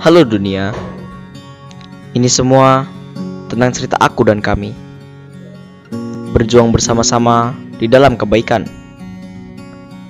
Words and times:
Halo 0.00 0.24
dunia, 0.24 0.72
ini 2.16 2.24
semua 2.24 2.88
tentang 3.52 3.68
cerita 3.68 4.00
aku 4.00 4.24
dan 4.24 4.40
kami. 4.40 4.72
Berjuang 6.32 6.72
bersama-sama 6.72 7.52
di 7.76 7.84
dalam 7.84 8.16
kebaikan. 8.16 8.64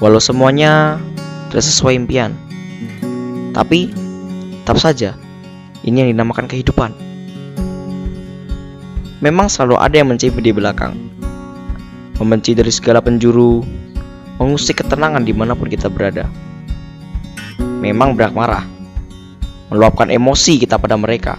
Walau 0.00 0.24
semuanya 0.24 0.96
tidak 1.52 1.68
sesuai 1.68 2.00
impian. 2.00 2.32
Tapi, 3.52 3.92
tetap 4.64 4.80
saja, 4.80 5.20
ini 5.84 6.00
yang 6.00 6.16
dinamakan 6.16 6.48
kehidupan. 6.48 6.96
Memang 9.20 9.52
selalu 9.52 9.76
ada 9.76 10.00
yang 10.00 10.08
menci 10.08 10.32
di 10.32 10.48
belakang. 10.48 10.96
Membenci 12.16 12.56
dari 12.56 12.72
segala 12.72 13.04
penjuru, 13.04 13.60
mengusik 14.40 14.80
ketenangan 14.80 15.28
di 15.28 15.36
mana 15.36 15.52
pun 15.52 15.68
kita 15.68 15.92
berada. 15.92 16.24
Memang 17.84 18.16
berak 18.16 18.32
marah, 18.32 18.64
meluapkan 19.68 20.10
emosi 20.12 20.60
kita 20.60 20.76
pada 20.76 20.98
mereka. 20.98 21.38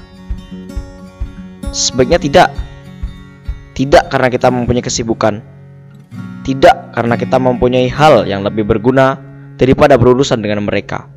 Sebaiknya 1.75 2.19
tidak. 2.21 2.49
Tidak 3.75 4.07
karena 4.07 4.31
kita 4.31 4.47
mempunyai 4.47 4.85
kesibukan. 4.85 5.43
Tidak 6.45 6.95
karena 6.95 7.19
kita 7.19 7.35
mempunyai 7.35 7.91
hal 7.91 8.23
yang 8.23 8.45
lebih 8.45 8.63
berguna 8.63 9.19
daripada 9.59 9.99
berurusan 9.99 10.39
dengan 10.39 10.63
mereka. 10.63 11.09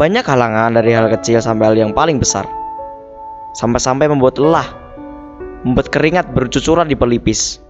Banyak 0.00 0.24
halangan 0.24 0.80
dari 0.80 0.96
hal 0.96 1.12
kecil 1.12 1.44
sampai 1.44 1.68
hal 1.68 1.76
yang 1.76 1.92
paling 1.92 2.16
besar. 2.16 2.48
Sampai-sampai 3.52 4.08
membuat 4.08 4.40
lelah, 4.40 4.64
membuat 5.60 5.92
keringat 5.92 6.32
bercucuran 6.32 6.88
di 6.88 6.96
pelipis. 6.96 7.60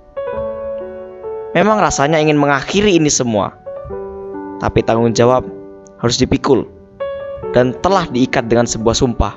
Memang 1.59 1.83
rasanya 1.83 2.23
ingin 2.23 2.39
mengakhiri 2.39 2.95
ini 2.95 3.11
semua. 3.11 3.51
Tapi 4.63 4.79
tanggung 4.87 5.11
jawab 5.11 5.43
harus 5.99 6.23
dipikul 6.23 6.71
dan 7.51 7.75
telah 7.83 8.07
diikat 8.07 8.47
dengan 8.47 8.71
sebuah 8.71 8.95
sumpah. 8.95 9.35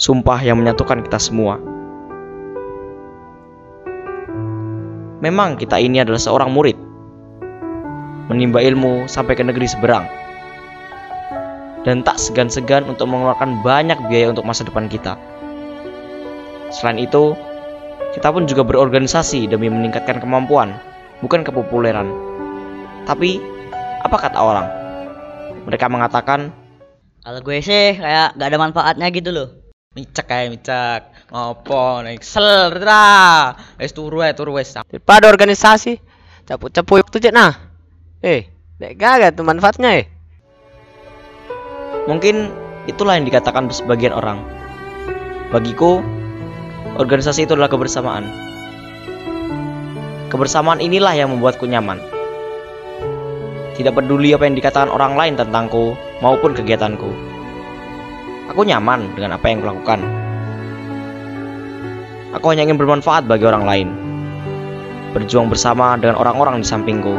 Sumpah 0.00 0.40
yang 0.40 0.64
menyatukan 0.64 1.04
kita 1.04 1.20
semua. 1.20 1.60
Memang 5.20 5.60
kita 5.60 5.76
ini 5.76 6.00
adalah 6.00 6.24
seorang 6.24 6.48
murid. 6.56 6.80
Menimba 8.32 8.64
ilmu 8.64 9.04
sampai 9.04 9.36
ke 9.36 9.44
negeri 9.44 9.68
seberang 9.68 10.17
dan 11.88 12.04
tak 12.04 12.20
segan-segan 12.20 12.84
untuk 12.84 13.08
mengeluarkan 13.08 13.64
banyak 13.64 13.96
biaya 14.12 14.28
untuk 14.28 14.44
masa 14.44 14.60
depan 14.60 14.92
kita. 14.92 15.16
Selain 16.68 17.00
itu, 17.00 17.32
kita 18.12 18.28
pun 18.28 18.44
juga 18.44 18.60
berorganisasi 18.60 19.48
demi 19.48 19.72
meningkatkan 19.72 20.20
kemampuan, 20.20 20.76
bukan 21.24 21.48
kepopuleran. 21.48 22.12
Tapi, 23.08 23.40
apa 24.04 24.16
kata 24.20 24.36
orang? 24.36 24.68
Mereka 25.64 25.88
mengatakan, 25.88 26.52
Kalau 27.24 27.40
gue 27.40 27.56
sih 27.64 27.96
kayak 27.96 28.36
gak 28.36 28.48
ada 28.52 28.60
manfaatnya 28.60 29.08
gitu 29.08 29.32
loh. 29.32 29.48
Micak 29.96 30.28
kayak 30.28 30.52
micak. 30.52 31.08
Ngopo 31.32 32.04
naik 32.04 32.20
sel 32.20 32.68
ra. 32.68 33.56
Wis 33.80 33.96
turu 33.96 34.20
ae 34.20 34.36
turu 34.36 34.60
wis. 34.60 34.76
Daripada 34.76 35.32
organisasi, 35.32 35.96
capu-capu 36.44 37.00
itu 37.00 37.16
cek 37.16 37.32
nah. 37.32 37.56
Eh, 38.20 38.48
dek 38.76 39.00
gak 39.00 39.40
tuh 39.40 39.48
manfaatnya 39.48 40.04
eh. 40.04 40.17
Mungkin 42.08 42.48
itulah 42.88 43.20
yang 43.20 43.28
dikatakan 43.28 43.68
sebagian 43.68 44.16
orang. 44.16 44.40
Bagiku, 45.52 46.00
organisasi 46.96 47.44
itu 47.44 47.52
adalah 47.52 47.68
kebersamaan. 47.68 48.24
Kebersamaan 50.32 50.80
inilah 50.80 51.12
yang 51.12 51.28
membuatku 51.32 51.68
nyaman. 51.68 52.00
Tidak 53.76 53.94
peduli 53.94 54.34
apa 54.34 54.48
yang 54.48 54.56
dikatakan 54.58 54.90
orang 54.90 55.14
lain 55.14 55.38
tentangku 55.38 55.94
maupun 56.24 56.56
kegiatanku. 56.56 57.08
Aku 58.50 58.64
nyaman 58.64 59.12
dengan 59.14 59.36
apa 59.36 59.46
yang 59.52 59.62
kulakukan. 59.62 60.00
Aku 62.36 62.44
hanya 62.52 62.68
ingin 62.68 62.76
bermanfaat 62.76 63.24
bagi 63.24 63.48
orang 63.48 63.64
lain. 63.64 63.88
Berjuang 65.16 65.48
bersama 65.48 65.96
dengan 65.96 66.20
orang-orang 66.20 66.60
di 66.60 66.66
sampingku. 66.66 67.16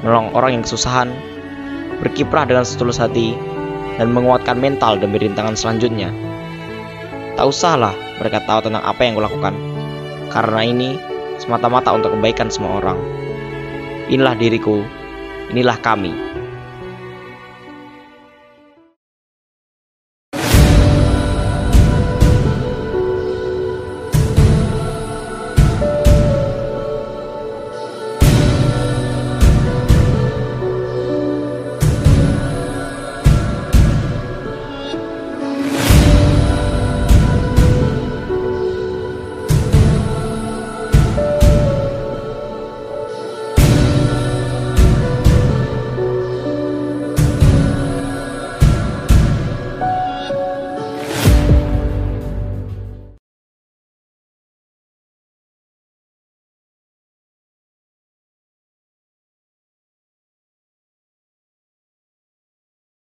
Menolong 0.00 0.32
orang 0.32 0.56
yang 0.56 0.62
kesusahan. 0.64 1.12
Berkiprah 2.00 2.48
dengan 2.48 2.64
setulus 2.64 2.96
hati 2.96 3.36
dan 4.00 4.10
menguatkan 4.10 4.58
mental 4.58 4.96
demi 4.96 5.20
rintangan 5.20 5.54
selanjutnya. 5.54 6.10
Tak 7.34 7.46
usahlah 7.50 7.94
mereka 8.22 8.40
tahu 8.46 8.70
tentang 8.70 8.82
apa 8.86 9.00
yang 9.02 9.18
kulakukan. 9.18 9.54
Karena 10.30 10.60
ini 10.66 10.96
semata-mata 11.38 11.92
untuk 11.92 12.14
kebaikan 12.14 12.48
semua 12.48 12.78
orang. 12.82 12.98
Inilah 14.08 14.34
diriku, 14.38 14.82
inilah 15.50 15.78
kami. 15.82 16.23